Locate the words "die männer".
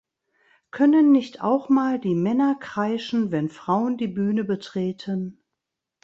1.99-2.57